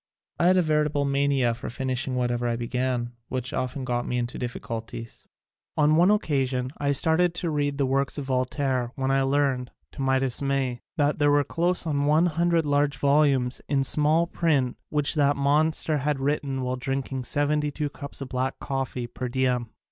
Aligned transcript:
I 0.39 0.47
had 0.47 0.57
a 0.57 0.63
veritable 0.63 1.05
mania 1.05 1.53
for 1.53 1.69
finishing 1.69 2.15
whatever 2.15 2.47
I 2.47 2.55
began, 2.55 3.11
which 3.29 3.53
often 3.53 3.83
got 3.85 4.07
me 4.07 4.17
into 4.17 4.39
difficulties. 4.39 5.27
On 5.77 5.95
one 5.95 6.09
occasion 6.09 6.71
I 6.79 6.91
started 6.91 7.35
to 7.35 7.51
read 7.51 7.77
the 7.77 7.85
works 7.85 8.17
of 8.17 8.25
Voltaire 8.25 8.91
when 8.95 9.11
I 9.11 9.21
learned, 9.21 9.69
to 9.91 10.01
my 10.01 10.17
dismay, 10.17 10.81
that 10.97 11.19
there 11.19 11.29
were 11.29 11.43
close 11.43 11.85
on 11.85 12.05
one 12.07 12.25
hundred 12.25 12.65
large 12.65 12.97
volumes 12.97 13.61
in 13.69 13.83
small 13.83 14.25
print 14.25 14.75
which 14.89 15.13
that 15.13 15.35
monster 15.37 15.99
had 15.99 16.19
written 16.19 16.63
while 16.63 16.77
drinking 16.77 17.25
seventy 17.25 17.69
two 17.69 17.87
cups 17.91 18.21
of 18.21 18.29
black 18.29 18.57
coffee 18.57 19.05
per 19.05 19.29
diem. 19.29 19.69